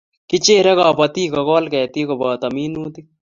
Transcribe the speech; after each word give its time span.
Kicherei 0.29 0.77
kobotik 0.77 1.29
kokol 1.33 1.65
ketik 1.73 2.05
koboto 2.09 2.47
minutik 2.55 3.05